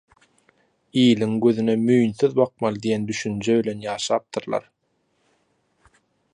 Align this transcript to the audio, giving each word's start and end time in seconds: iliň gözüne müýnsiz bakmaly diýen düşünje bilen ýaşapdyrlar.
iliň 1.01 1.35
gözüne 1.43 1.75
müýnsiz 1.81 2.33
bakmaly 2.41 2.81
diýen 2.87 3.05
düşünje 3.11 3.59
bilen 3.61 3.87
ýaşapdyrlar. 3.89 4.69